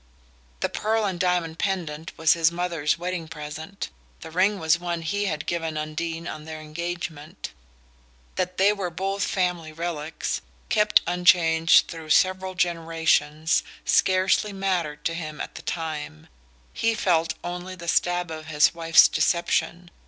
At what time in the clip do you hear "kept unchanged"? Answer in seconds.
10.69-11.87